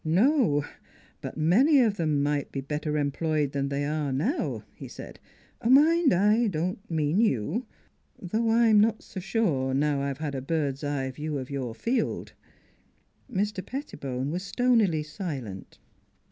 [0.03, 0.65] "No;
[1.21, 5.19] but many of them might be better em ployed than they are now," he said."
[5.63, 7.67] Mind, I don't mean you....
[8.19, 11.75] Though I'm not so sure, now that I've had a bird's eye view of your
[11.75, 12.33] field."
[13.31, 13.63] Mr.
[13.63, 15.77] Pettibone was stonily silent.